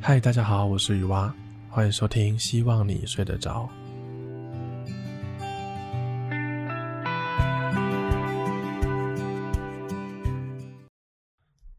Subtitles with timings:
[0.00, 1.34] 嗨，大家好，我是雨蛙，
[1.68, 3.68] 欢迎收听，希望你睡得着。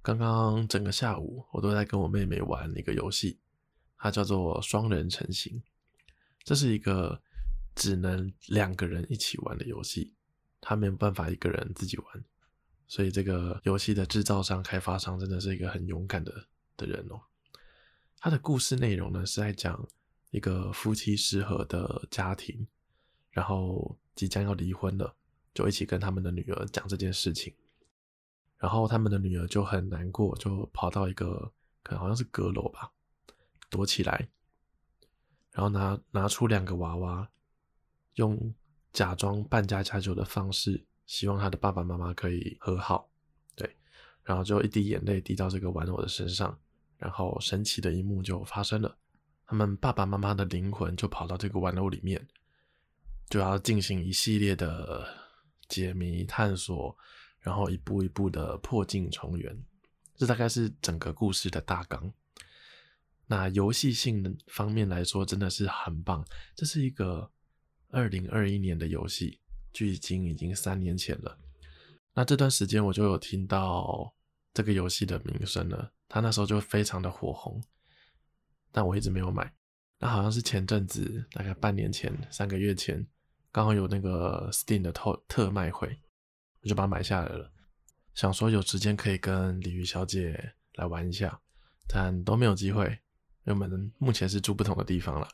[0.01, 3.39] 刚刚整个下午，我都在跟我妹妹玩一个游戏，
[3.97, 5.63] 它叫做双人成行。
[6.43, 7.19] 这是一个
[7.73, 10.13] 只能两个人一起玩的游戏，
[10.61, 12.23] 它没有办法一个人自己玩。
[12.85, 16.33] 所以这个游戏的制造商、开发商真的是一个很勇敢的
[16.75, 17.19] 的人哦。
[18.19, 19.87] 他的故事内容呢，是在讲
[20.31, 22.67] 一个夫妻失和的家庭，
[23.31, 25.15] 然后即将要离婚了，
[25.53, 27.53] 就一起跟他们的女儿讲这件事情。
[28.57, 31.49] 然后他们的女儿就很难过，就跑到一个
[31.81, 32.91] 可能好像是阁楼吧，
[33.69, 34.27] 躲起来，
[35.51, 37.29] 然后拿拿出两个娃娃，
[38.15, 38.53] 用
[38.91, 40.85] 假装扮家家酒的方式。
[41.05, 43.09] 希望他的爸爸妈妈可以和好，
[43.55, 43.75] 对，
[44.23, 46.59] 然后就一滴眼泪滴到这个玩偶的身上，
[46.99, 48.95] 然后神奇的一幕就发生了，
[49.47, 52.27] 他们爸爸妈妈的灵魂就跑到这个玩偶里面，
[53.29, 55.07] 就要进行一系列的
[55.67, 56.95] 解谜探索，
[57.39, 59.57] 然后一步一步的破镜重圆，
[60.15, 62.13] 这大概是整个故事的大纲。
[63.25, 66.23] 那游戏性方面来说，真的是很棒，
[66.55, 67.31] 这是一个
[67.89, 69.39] 二零二一年的游戏。
[69.71, 71.37] 距今已经三年前了，
[72.15, 74.11] 那这段时间我就有听到
[74.51, 77.63] 这个游戏的名声了，他那时候就非常的火红，
[78.71, 79.53] 但我一直没有买。
[79.99, 83.05] 那好像是前阵子，大概半年前、三个月前，
[83.51, 85.87] 刚好有那个 Steam 的特特卖会，
[86.61, 87.51] 我就把它买下来了，
[88.13, 91.39] 想说有时间可以跟鲤鱼小姐来玩一下，
[91.87, 92.85] 但都没有机会，
[93.45, 95.27] 因为我们目前是住不同的地方了。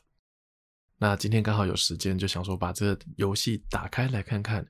[0.98, 4.66] 那今天刚好有时间，就想说把这个游戏打开来看看，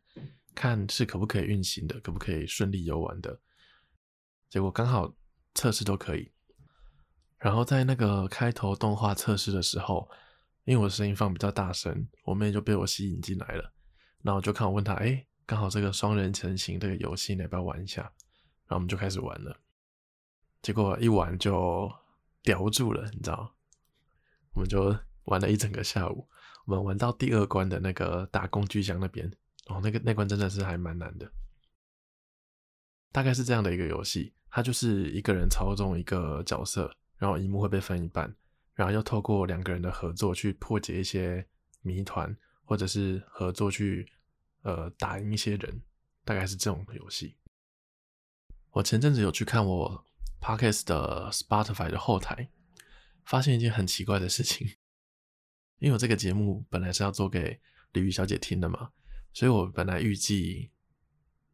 [0.55, 3.41] 看是可不可以运行的，可不可以顺利游玩的。
[4.51, 5.11] 结果刚好
[5.57, 6.31] 测试都可以。
[7.39, 10.09] 然后在那个开头动画测试的时候，
[10.63, 13.73] 因为我声音放比较大声，我妹就被我吸引进来了。
[14.23, 18.03] 然后我就看我问她，哎，刚好这个双人成行这个游戏，你要不要玩一下？
[18.03, 19.59] 然后我们就开始玩了。
[20.63, 21.91] 结果一玩就
[22.45, 23.57] 叼住了，你知道？
[24.53, 24.97] 我们就。
[25.27, 26.29] 玩了一整个下午，
[26.67, 29.29] 我们玩到第二关的那个大工具箱那边，
[29.67, 31.29] 哦，那个那关真的是还蛮难的。
[33.11, 38.35] 大概是这样的一个游戏，他就是一个人操纵一个角色，然后一幕会被分一半，
[38.75, 41.47] 然后要透过两个人的合作去破解一些
[41.83, 44.11] 谜团，或者是合作去
[44.63, 45.83] 呃打赢一些人，
[46.25, 47.37] 大概是这种游戏。
[48.71, 50.05] 我前阵子有去看我
[50.41, 52.51] Podcast 的 Spotify 的后台，
[53.25, 54.69] 发现一件很奇怪的事情。
[55.79, 57.61] 因为我这个节目本来是要做给
[57.93, 58.91] 鲤鱼小姐听的嘛，
[59.33, 60.71] 所以我本来预计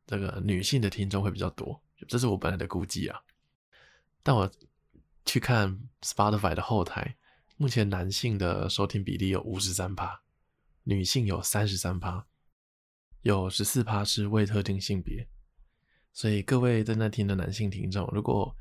[0.06, 3.22] 这个女性的听众会比较多，这是我本来的估计啊。
[4.22, 4.50] 但我
[5.24, 7.16] 去看 Spotify 的后台，
[7.56, 10.22] 目前男性的收听比例有五十三趴，
[10.84, 12.26] 女性有三十三趴，
[13.22, 15.28] 有十四趴是未特定性别。
[16.12, 18.54] 所以各位正在听的男性听众，如果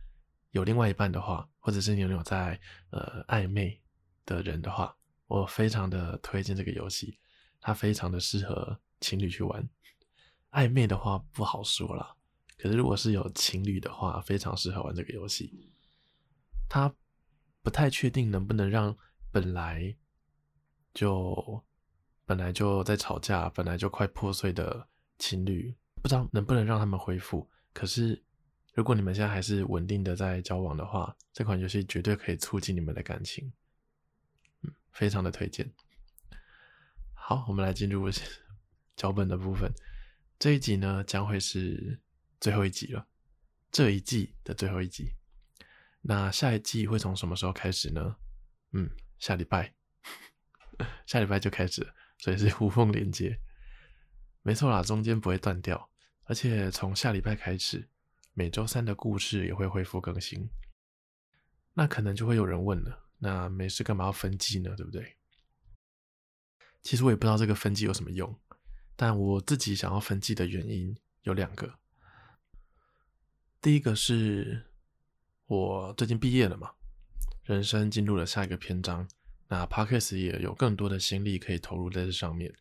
[0.51, 2.59] 有另外一半的话，或者是你有在
[2.91, 3.81] 呃暧昧
[4.25, 4.95] 的人的话，
[5.27, 7.17] 我非常的推荐这个游戏，
[7.59, 9.67] 它非常的适合情侣去玩。
[10.51, 12.15] 暧昧的话不好说啦，
[12.61, 15.71] 可是如果是有情侣的话，非常适合玩这个游戏。
[16.69, 16.93] 它
[17.63, 18.95] 不太确定能不能让
[19.31, 19.95] 本来
[20.93, 21.63] 就
[22.23, 27.49] 本来就在吵架、本来就快破碎的情侣，不知道能不能让他们恢复。
[27.73, 28.21] 可是
[28.75, 33.51] 如果你们现在还是稳定的在交往的话，这款游戏绝对可以促进你们的感情。
[34.61, 35.67] 嗯非常的推荐。
[37.13, 38.07] 好，我们来进入
[38.95, 39.71] 脚本的部分。
[40.37, 41.99] 这一集呢，将会是
[42.41, 43.07] 最后一集了，
[43.71, 45.13] 这一季的最后一集。
[46.01, 48.17] 那下一季会从什么时候开始呢？
[48.71, 49.75] 嗯，下礼拜，
[51.05, 53.39] 下礼拜就开始，所以是无缝连接。
[54.41, 55.91] 没错啦，中间不会断掉，
[56.23, 57.87] 而且从下礼拜开始，
[58.33, 60.49] 每周三的故事也会恢复更新。
[61.73, 63.07] 那可能就会有人问了。
[63.19, 64.75] 那没事干嘛要分季呢？
[64.75, 65.15] 对不对？
[66.81, 68.35] 其实我也不知道这个分季有什么用，
[68.95, 71.80] 但我自己想要分季的原因有两个。
[73.61, 74.65] 第一个是
[75.45, 76.71] 我最近毕业了嘛，
[77.43, 79.07] 人生进入了下一个篇章，
[79.47, 82.51] 那 Parkes 也有更多的心力可以投入在这上面，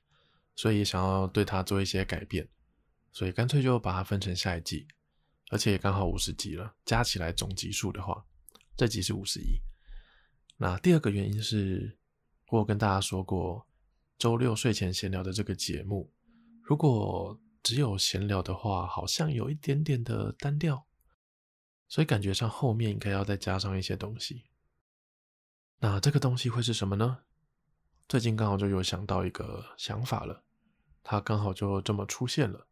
[0.55, 2.47] 所以想要对它做一些改变，
[3.12, 4.87] 所以干脆就把它分成下一季，
[5.49, 8.23] 而且也刚好五十集了，加起来总集数的话，
[8.76, 9.58] 这集是五十一。
[10.58, 11.97] 那第二个原因是，
[12.49, 13.67] 我有跟大家说过，
[14.19, 16.12] 周六睡前闲聊的这个节目，
[16.62, 20.85] 如果只有闲聊的话，好像有一点点的单调，
[21.90, 24.44] 所以感觉上后面应该要再加上一些东西。
[25.81, 27.19] 那这个东西会是什么呢？
[28.08, 30.44] 最近刚好就有想到一个想法了，
[31.02, 32.69] 它刚好就这么出现了。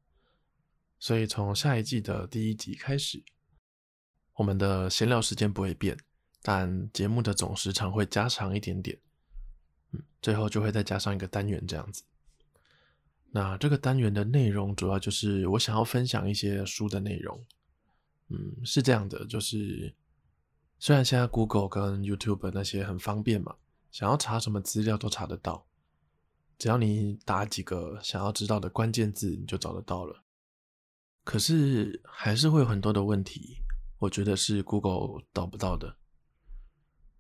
[1.01, 3.25] 所以从下一季的第一集开始，
[4.35, 5.99] 我们的闲聊时间不会变，
[6.41, 8.97] 但节目的总时长会加长一点点。
[9.91, 12.05] 嗯，最后就会再加上一个单元这样子。
[13.31, 17.45] 那这个单元的内容主要就是我想要分享一些书的内容。
[18.29, 19.95] 嗯，是这样的，就是
[20.79, 23.57] 虽然现在 Google 跟 YouTube 那些很方便嘛，
[23.91, 25.67] 想要查什么资料都查得到，
[26.59, 30.25] 只要你打几个想要知道的关键字，你就找得到了。
[31.25, 33.59] 可是还是会有很多的问题，
[33.99, 35.97] 我觉得是 Google 导不到的，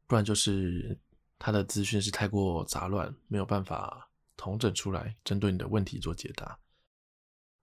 [0.06, 0.98] 不然就是
[1.38, 4.06] 它的资讯是太过杂乱，没有办法。
[4.40, 6.56] 统整出来，针对你的问题做解答。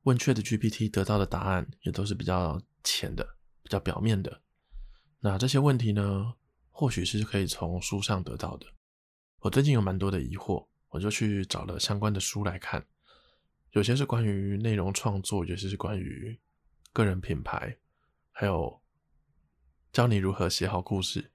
[0.01, 4.41] 问 ChatGPT 得到的答案也都是比较浅的、比较表面的。
[5.19, 6.35] 那这些问题呢，
[6.69, 8.65] 或许是可以从书上得到的。
[9.39, 12.87] 我最近有蛮多的疑惑，我就去找了相关的书来看。
[13.71, 16.39] 有些是关于内容创作，有些是关于
[16.93, 17.77] 个人品牌，
[18.31, 18.81] 还有
[19.91, 21.31] 教你如何写好故事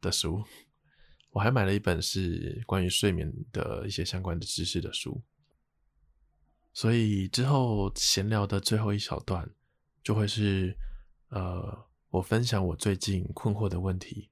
[0.00, 0.42] 的书。
[1.32, 5.22] 我还买了一本是关于睡眠的一些相关的知识的书，
[6.72, 9.48] 所以之后闲聊的最后一小段
[10.08, 10.74] 就会是，
[11.28, 14.30] 呃，我分享我最近困惑的问题，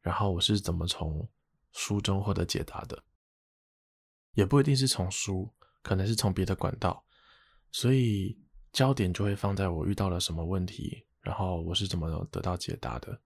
[0.00, 1.28] 然后我是怎么从
[1.72, 3.04] 书中获得解答的，
[4.32, 5.52] 也不一定是从书，
[5.82, 7.04] 可能是从别的管道，
[7.70, 8.40] 所以
[8.72, 13.20] 焦点就会放在我遇到了什么问题，然后我是怎么得到解答的，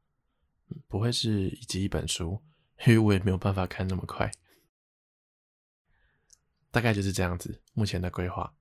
[0.89, 2.43] 不会是一集一本书。
[2.85, 4.29] 因为我也没有办法看那么快，
[6.73, 7.63] 大概就是这样子。
[7.75, 8.53] 目前的规划。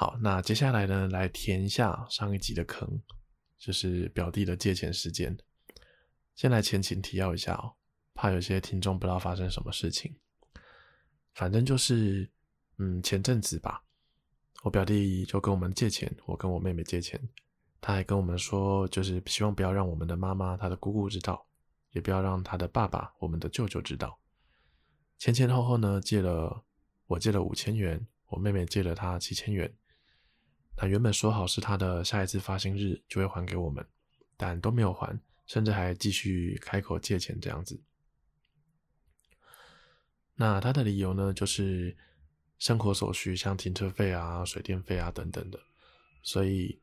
[0.00, 3.02] 好，那接下来呢，来填一下上一集的坑，
[3.58, 5.36] 就是表弟的借钱事件。
[6.36, 7.74] 先来前情提要一下哦，
[8.14, 10.14] 怕有些听众不知道发生什么事情。
[11.34, 12.30] 反正就是，
[12.76, 13.82] 嗯，前阵子吧，
[14.62, 17.20] 我表弟就跟我们借钱，我跟我妹妹借钱，
[17.80, 21.44] 他还跟我们说，就是希望不要让我们的妈妈、他的姑姑知道。
[21.90, 24.16] 也不要让他的爸爸、我们的舅舅知道。
[25.18, 26.64] 前前后后呢，借了
[27.08, 29.74] 我借了五千元，我妹妹借了他七千元。
[30.80, 33.84] 那原本说好是他的下一次发薪日就会还给我们，
[34.36, 37.80] 但都没有还，甚至还继续开口借钱这样子。
[40.34, 41.96] 那他的理由呢，就是
[42.58, 45.58] 生活所需，像停车费啊、水电费啊等等的。
[46.22, 46.80] 所以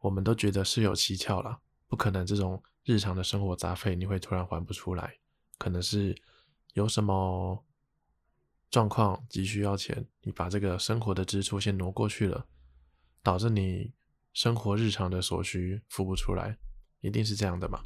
[0.00, 1.58] 我们都觉得事有蹊跷啦，
[1.88, 2.62] 不可能这种。
[2.88, 5.18] 日常的生活杂费你会突然还不出来，
[5.58, 6.14] 可能是
[6.74, 7.60] 有什么
[8.70, 12.46] 状况急需要钱，你把这个生活的支出先挪过去了，
[13.26, 13.92] 导致你
[14.32, 16.56] 生活日常的所需付不出来，
[17.00, 17.82] 一定是这样的嘛？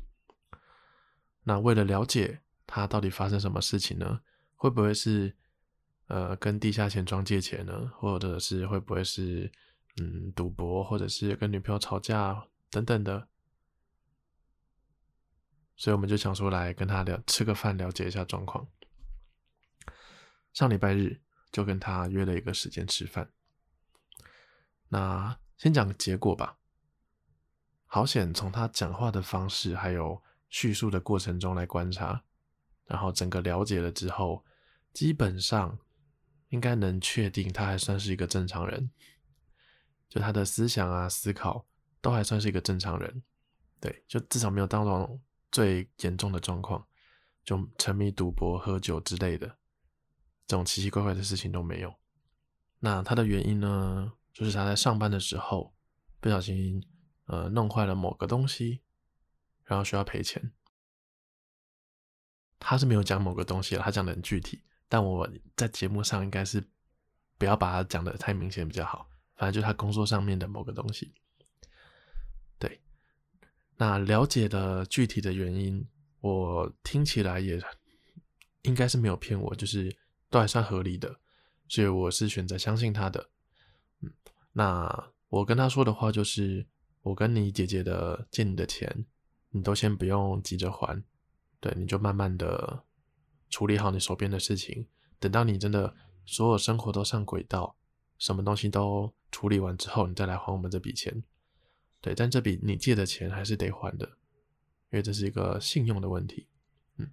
[1.44, 4.20] 那为了了解他到底发生什么事情呢？
[4.54, 5.34] 会不会是
[6.08, 7.90] 呃跟地下钱庄借钱呢？
[7.94, 9.50] 或者是会不会是
[9.96, 13.26] 嗯赌博，或者是跟女朋友吵架等等的？
[15.74, 18.68] 所以我们就想说来跟他聊，吃个饭，了解一下状况。
[20.52, 21.18] 上礼拜日
[21.50, 23.30] 就跟他约了一个时间吃饭。
[24.90, 26.58] 那先讲结果吧。
[27.86, 32.22] 好险，从他讲话的方式还有叙述的过程中来观察，
[32.84, 34.44] 然后整个了解了之后，
[34.92, 35.78] 基本上
[36.50, 38.90] 应该能确定他还算是一个正常人。
[40.08, 41.66] 就他的思想啊、思考
[42.02, 43.22] 都还算是一个正常人。
[43.80, 45.20] 对，就至少没有当中。
[45.52, 46.86] 最严重的状况，
[47.42, 49.48] 就沉迷赌博、喝酒之类的，
[50.46, 51.92] 这种奇奇怪怪的事情都没有。
[52.78, 55.70] 那他的原因呢，就是他在上班的时候
[56.18, 56.82] 不小心
[57.26, 58.80] 呃弄坏了某个东西，
[59.64, 60.50] 然后需要赔钱。
[62.58, 66.66] 他是没有讲某个东西了，他讲的很具体，但我在节目上应该是
[67.36, 69.10] 不要把他讲的太明显比较好。
[69.36, 71.12] 反正就是他工作上面的某个东西。
[72.58, 72.80] 对
[73.76, 75.86] 那了解的具体的原因，
[76.20, 77.62] 我听起来也
[78.62, 79.94] 应该是没有骗我，就是
[80.30, 81.20] 都还算合理的，
[81.68, 83.28] 所以我是选择相信他的。
[84.00, 84.12] 嗯，
[84.52, 86.66] 那我跟他说的话就是，
[87.02, 89.04] 我跟你姐姐的借你的钱，
[89.50, 91.02] 你都先不用急着还，
[91.60, 92.84] 对，你就慢慢的
[93.48, 94.86] 处理好你手边的事情，
[95.18, 97.76] 等到你真的所有生活都上轨道，
[98.18, 101.22] 什么东西都处理完之后，你再来还我们这笔钱。
[102.00, 104.06] 对，但这笔你借的钱还是得还的，
[104.90, 106.46] 因为这是一个信用的问题。
[106.96, 107.10] 嗯，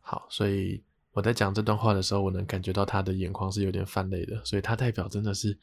[0.00, 5.58] 好，所以我在讲这段话的时候，我能感觉到他的眼眶是有点泛泪的，所以他代表真的是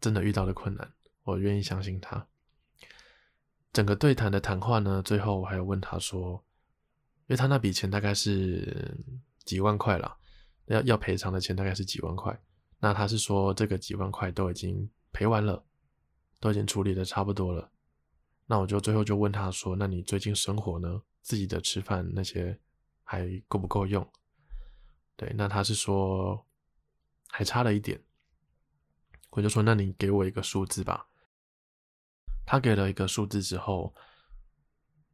[0.00, 0.92] 真的遇到了困难，
[1.22, 2.26] 我愿意相信他。
[3.72, 6.44] 整个对谈的谈话呢，最后我还有问他说
[7.26, 8.96] ：“因为他那笔钱大概是
[9.44, 10.16] 几万块啦，
[10.66, 12.38] 要要赔偿的钱大概是几万块。
[12.78, 15.64] 那他是说这个几万块都已经赔完了，
[16.38, 17.70] 都已经处理的差不多了。
[18.46, 21.00] 那我就最后就问他说：“那你最近生活呢？
[21.22, 22.56] 自己的吃饭那些
[23.04, 24.04] 还够不够用？”
[25.16, 26.44] 对，那他是说
[27.28, 28.02] 还差了一点。
[29.30, 31.06] 我就说：“那你给我一个数字吧。”
[32.46, 33.94] 他给了一个数字之后，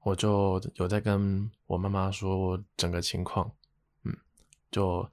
[0.00, 3.54] 我就有在跟我妈妈说整个情况，
[4.02, 4.16] 嗯，
[4.70, 5.08] 就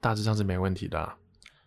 [0.00, 1.18] 大致上是没问题的。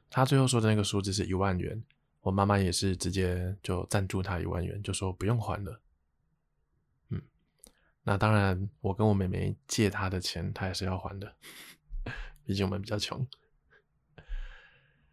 [0.09, 1.83] 他最后说的那个数字是一万元，
[2.21, 5.79] 我妈妈也是直接就赞助他一万元，就说不用还了。
[8.07, 11.35] 那当然，我跟我妹妹借他的钱，他也是要还的，
[12.45, 13.27] 毕竟我们比较穷。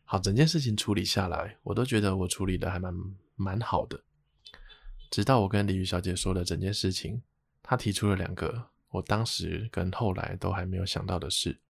[0.05, 2.95] 好，整件事情处理下来，我都觉得我处理的还蛮
[3.35, 4.05] 蛮好的。
[5.11, 7.23] 直到我跟鲤鱼小姐说了整件事情，
[7.63, 11.63] 她提出了两个我当时跟后来都还没有想到的事。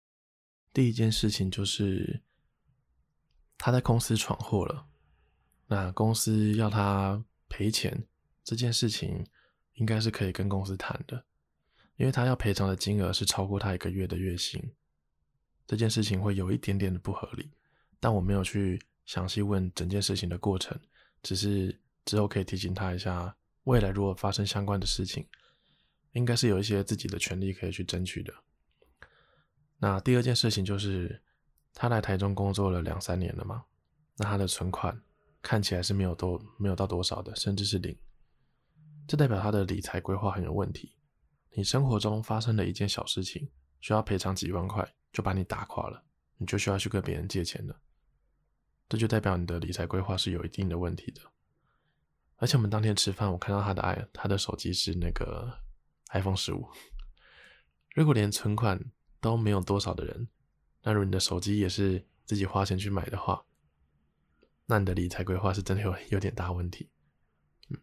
[0.74, 2.24] 第一件事情就是
[3.60, 4.88] 她在公司闯祸了，
[5.68, 8.08] 那公司要她赔钱，
[8.44, 9.24] 这件事情
[9.82, 11.26] 应该是可以跟公司谈的，
[11.98, 14.64] 因为他要赔偿的金额是超过他一个月的月薪，
[15.68, 17.52] 这件事情会有一点点的不合理，
[18.00, 20.80] 但我没有去详细问整件事情的过程，
[21.22, 21.78] 只是。
[22.04, 23.36] 之后可以提醒他一下，
[23.66, 25.24] 未来如果发生相关的事情，
[26.14, 28.34] 应该是有一些自己的权利可以去争取的。
[29.78, 31.22] 那第二件事情就是，
[31.76, 33.64] 他来台中工作了两三年了嘛，
[34.18, 35.00] 那他的存款
[35.44, 37.96] 看起来是没有多，没有到多少的，甚至是零。
[39.08, 40.96] 这代表他的理财规划很有问题。
[41.54, 43.50] 你生活中发生的一件小事情，
[43.82, 46.04] 需要赔偿几万块，就把你打垮了，
[46.38, 47.82] 你就需要去跟别人借钱了。
[48.88, 51.22] 这就代表你的理财规划是有一定的问题的。
[52.38, 55.60] 而且我们当天吃饭，我看到他的 i 他的手机是那个
[56.12, 56.68] iPhone 十五。
[57.94, 58.84] 如果连存款
[59.20, 60.28] 都没有多少的人，
[60.84, 63.46] 那如果你的手机也是自己花钱去买的话，
[64.66, 66.90] 那你的理财规划是真的有有点大问题。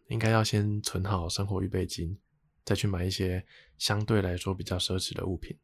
[0.07, 2.17] 应该要先存好生活预备金，
[2.63, 3.45] 再去买一些
[3.77, 5.57] 相对来说比较奢侈的物品。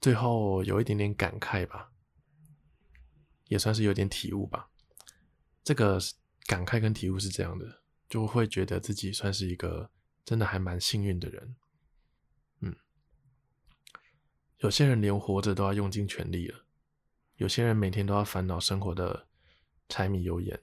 [0.00, 1.92] 最后有一点点感慨吧，
[3.48, 4.70] 也算是有点体悟吧。
[5.62, 5.98] 这个。
[6.46, 9.90] 感慨跟体悟是这样的，就会觉得自己算是一个
[10.26, 11.56] 真的还蛮幸运的人。
[12.60, 12.76] 嗯，
[14.58, 16.66] 有些人连活着都要用尽全力了，
[17.36, 19.26] 有些人每天都要烦恼生活的
[19.88, 20.60] 柴米油盐。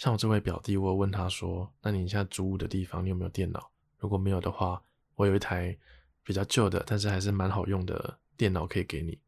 [0.00, 3.70] 像我这位表弟，我问他说：“那你现在租屋的地方，你有没有电脑？
[3.98, 4.82] 如果没有的话，
[5.14, 5.76] 我有一台
[6.24, 9.20] 比较旧的，但是还是蛮好用的电脑可以给你。”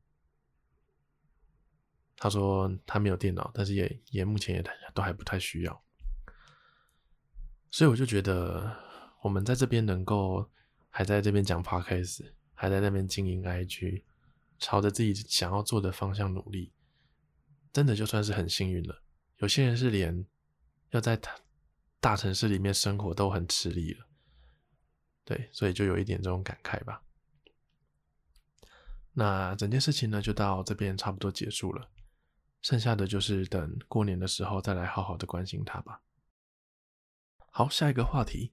[2.17, 4.65] 他说他没有电脑，但是也也目前也
[4.95, 5.85] 都还不太需要，
[7.71, 8.75] 所以我就觉得
[9.21, 10.51] 我们在这边能够
[10.89, 14.05] 还在这边讲 Podcast，还在那边经营 IG，
[14.59, 16.73] 朝着自己想要做的方向努力，
[17.75, 19.03] 真的就算是很幸运了。
[19.37, 20.25] 有些人是连
[20.93, 21.37] 要在大
[22.01, 24.07] 大城市里面生活都很吃力了，
[25.25, 27.03] 对，所以就有一点这种感慨吧。
[29.13, 31.91] 那整件事情呢，就到这边差不多结束了。
[32.63, 36.01] 剩下的就是等过年的时候再来好好的关心他吧。
[37.51, 38.53] 好，下一个话题。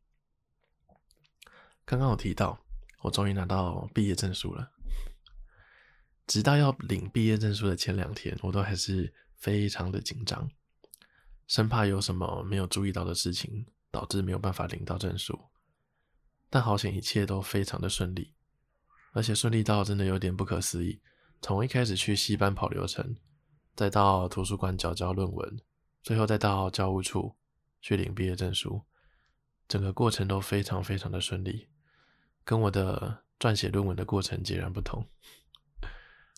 [1.86, 2.60] 刚刚有提到，
[3.01, 4.72] 我终于拿到毕业证书了。
[6.25, 10.50] 直到要领毕业证书的前两天，我都还是非常的紧张，
[11.50, 15.38] 生怕有什么没有注意到的事情，导致没有办法领到证书。
[16.50, 18.34] 但好险，一切都非常的顺利，
[19.12, 21.01] 而且顺利到真的有点不可思议。
[21.41, 23.18] 从一开始去系办跑流程。
[23.75, 25.58] 再到图书馆缴交论文，
[26.03, 27.38] 最后再到教务处
[27.79, 28.84] 去领毕业证书，
[29.70, 31.70] 整个过程都非常非常的顺利，
[32.44, 35.08] 跟我的撰写论文的过程截然不同。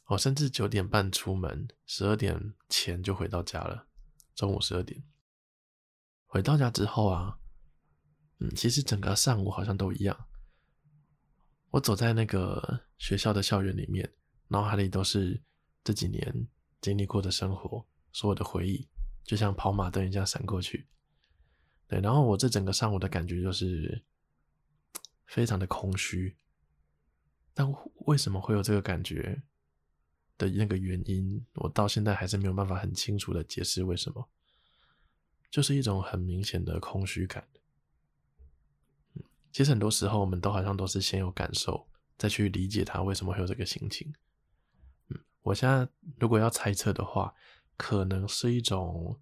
[0.06, 3.88] 我甚至九点半出门，十二点前就回到家了，
[4.36, 5.04] 中午十二点。
[6.26, 7.40] 回到家之后啊，
[8.40, 10.28] 嗯，其实整个上午好像都一样。
[11.72, 14.14] 我走在那个学校的校园里面，
[14.48, 15.42] 脑海里都是
[15.84, 16.48] 这几年。
[16.82, 18.90] 经历过的生活，所有的回忆，
[19.24, 20.88] 就像跑马灯一样闪过去。
[21.88, 24.04] 对，然后我这整个上午的感觉就是
[25.28, 26.36] 非常的空虚。
[27.54, 27.72] 但
[28.08, 29.44] 为什么会有这个感觉
[30.42, 34.28] 的那个原因，我到现在还是没有办法很清楚的解释为什么。
[35.50, 37.46] 就是一种很明显的空虚感。
[39.52, 41.86] 其实很多时候我们都好像都是先有感受，
[42.18, 44.14] 再去理解他为什么会有这个心情。
[45.10, 45.86] 嗯我现在
[46.18, 47.34] 如果要猜测的话，
[47.76, 49.20] 可能是一种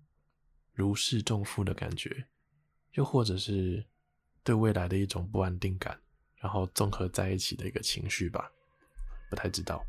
[0.74, 2.28] 如释重负的感觉，
[2.94, 3.84] 又或者是
[4.44, 6.00] 对未来的一种不安定感，
[6.36, 8.52] 然后综合在一起的一个情绪吧，
[9.32, 9.84] 不太知道。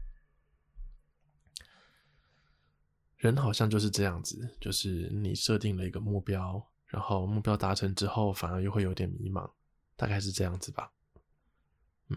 [3.20, 9.50] 人好像就是这样子，就是你设定了一个目标，然后目标达成之后，反而又会有点迷茫，
[9.94, 10.90] 大概是这样子吧。
[12.08, 12.16] 嗯，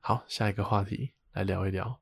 [0.00, 1.98] 好，下一个话题来聊一聊。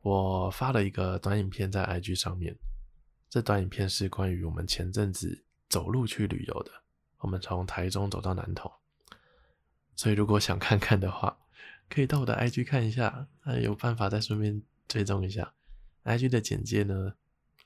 [0.00, 2.56] 我发了一个短影片在 IG 上面，
[3.28, 6.70] 这短影片是关于我们前阵子走路去旅游的。
[7.18, 8.70] 我们从台中走到南投，
[9.96, 11.36] 所以如果想看看的话，
[11.88, 13.26] 可以到我的 IG 看一下。
[13.42, 15.52] 那有办法再顺便追踪一下
[16.06, 17.14] IG 的简介呢？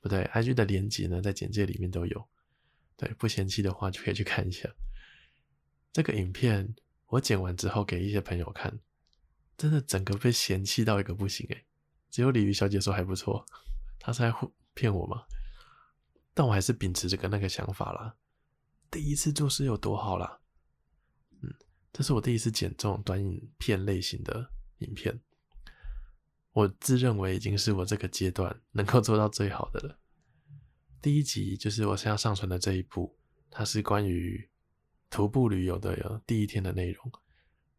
[0.01, 2.29] 不对，IG 的连接呢，在简介里面都有。
[2.97, 4.69] 对，不嫌弃的话就可以去看一下。
[5.93, 6.75] 这个影片
[7.07, 8.81] 我剪完之后给一些朋友看，
[9.57, 11.67] 真的整个被嫌弃到一个不行诶。
[12.09, 13.45] 只有鲤鱼小姐说还不错，
[13.99, 14.35] 她是在
[14.73, 15.25] 骗我吗？
[16.33, 18.17] 但我还是秉持这个那个想法啦。
[18.91, 20.41] 第一次做事有多好啦？
[21.43, 21.55] 嗯，
[21.93, 25.21] 这是我第一次剪这种短影片类型的影片，
[26.53, 29.99] 我自认为已经是我这个阶段能够做到最好的了。
[31.01, 33.17] 第一集就是我现在上传的这一部，
[33.51, 34.49] 它是关于
[35.09, 37.13] 徒步旅游的有第一天的内容。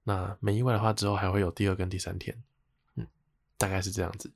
[0.03, 2.43] 那没意外的话，之后还会有第二跟第三天。
[2.95, 3.07] 嗯
[3.57, 4.33] 大概是这样子。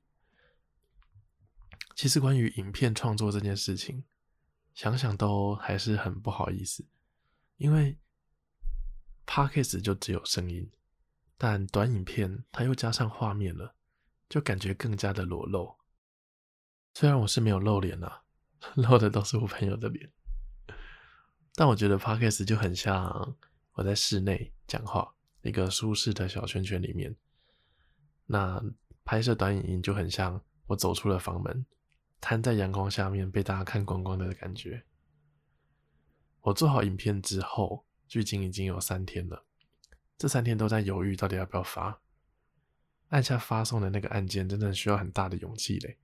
[1.95, 4.03] 其实关于影片创作这件事情，
[4.73, 6.85] 想想都还是很不好意思，
[7.57, 7.97] 因为
[9.25, 10.69] Podcast 就只有声音，
[11.37, 13.74] 但短影片它又加上画面了，
[14.29, 15.75] 就感觉更加的裸露。
[16.93, 18.23] 虽然我是没有露脸啊，
[18.75, 20.11] 露的都是我朋友的脸，
[21.55, 23.35] 但我觉得 Podcast 就很像
[23.73, 27.15] 我在室内讲话，一个舒适的小圈圈里面。
[28.27, 28.63] 那
[29.03, 31.65] 拍摄短影音就很像我走出了房门，
[32.19, 34.83] 摊在阳光下面被大家看光光的感觉。
[36.41, 39.45] 我做好影片之后，距今已经有三天了，
[40.17, 42.01] 这三天都在犹豫到底要不要发。
[43.15, 45.97] 按下发送的那个按键，真的需要很大的勇气嘞。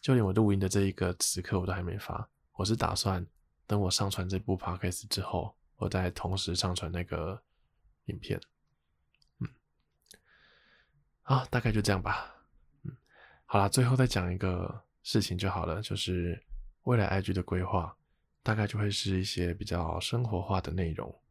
[0.00, 2.28] 就连我录音的这一个时刻，我都还没发。
[2.54, 3.24] 我是打算
[3.64, 7.40] 等我上传这部 podcast 之后，我再同时上传那个
[8.06, 8.40] 影片。
[9.38, 9.46] 嗯，
[11.22, 12.34] 好，大概就这样吧。
[12.82, 12.96] 嗯
[13.46, 16.44] 好啦，最后再讲一个事情就好了，就是
[16.82, 17.96] 未来 IG 的规划，
[18.42, 21.22] 大概就会是一些比较生活化的内容，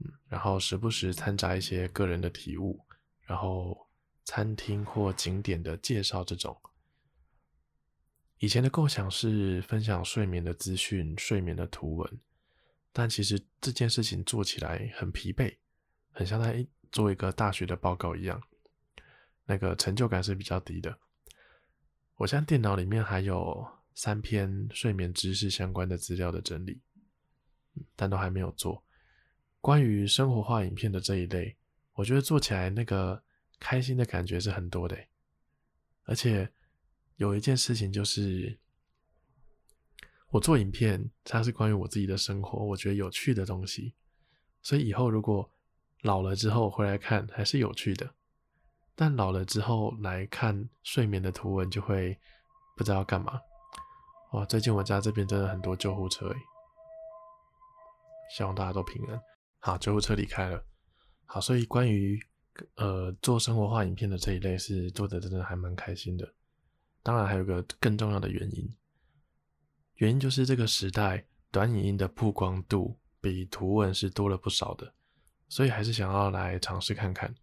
[0.00, 2.84] 嗯，然后时不时掺杂一些个人的体悟，
[3.20, 3.87] 然后
[4.28, 6.54] 餐厅或景点的介绍这种。
[8.36, 12.20] 以前的构想是分享睡眠的资讯、睡眠的图文，
[12.92, 15.56] 但其实这件事情做起来很疲惫，
[16.10, 18.38] 很像在做一个大学的报告一样。
[19.46, 20.98] 那个成就感是比较低的。
[22.16, 26.78] 我现在电脑里面还有三篇睡眠知识相关的资料的整理，
[27.96, 28.84] 但都还没有做。
[29.62, 31.56] 关于生活化影片的这一类，
[31.94, 33.22] 我觉得做起来那个
[33.58, 34.96] 开心的感觉是很多的。
[36.04, 36.50] 而且
[37.16, 38.58] 有一件事情就是，
[40.30, 43.94] 我做影片，它是关于我自己的生活，我觉得有趣的东西，
[44.62, 45.50] 所以以后如果
[46.02, 48.14] 老了之后回来看，还是有趣的。
[48.94, 52.18] 但老了之后来看睡眠的图文，就会
[52.76, 53.40] 不知道干嘛。
[54.32, 56.36] 哇，最近我家这边真的很多救护车诶，
[58.34, 59.20] 希望大家都平安。
[59.60, 60.64] 好，救护车离开了。
[61.26, 62.20] 好，所以关于
[62.74, 66.34] 呃做生活化影片的这一类是做的真的还蛮开心的。
[67.02, 68.74] 当然还有个更重要的原因，
[69.94, 74.92] 原因就是这个时代短影音的曝光度比图文是多了不少的，
[75.48, 77.34] 所以还是想要来尝试看看。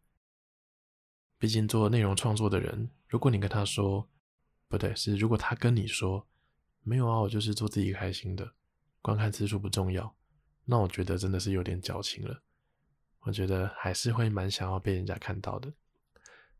[1.38, 4.08] 毕竟做内容创作的人，如果你跟他说，
[4.68, 6.26] 不对，是如果他跟你说，
[6.82, 8.54] 没有啊，我就是做自己开心的，
[9.02, 10.16] 观看次数不重要，
[10.64, 12.42] 那我觉得真的是有点矫情了。
[13.26, 15.72] 我觉得还是会蛮想要被人家看到的，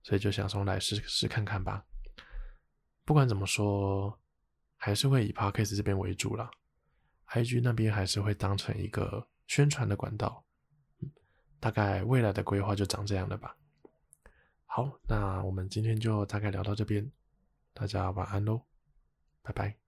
[0.04, 1.86] 所以就想说来试试看看吧。
[3.06, 4.20] 不管怎么说，
[4.76, 6.50] 还是会以 Podcast 这边为主啦
[7.30, 10.44] ，IG 那边还是会当成一个宣传的管道。
[11.60, 13.56] 大概未来的规划就长这样了吧。
[14.66, 17.12] 好，那我们今天就大概聊到这边，
[17.74, 18.62] 大家晚安喽，
[19.42, 19.85] 拜拜。